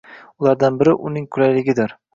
Ulardan 0.45 0.81
biri– 0.81 0.97
uning 1.11 1.31
qulayligidir. 1.37 1.99